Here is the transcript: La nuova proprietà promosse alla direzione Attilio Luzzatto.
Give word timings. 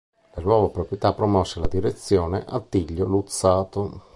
La 0.33 0.41
nuova 0.41 0.69
proprietà 0.69 1.13
promosse 1.13 1.59
alla 1.59 1.67
direzione 1.67 2.43
Attilio 2.43 3.05
Luzzatto. 3.05 4.07